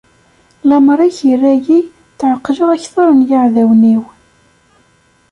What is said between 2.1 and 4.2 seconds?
tɛeqqleɣ akter n yiɛdawen-iw.